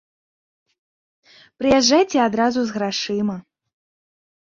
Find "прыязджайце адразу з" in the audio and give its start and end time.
1.61-2.81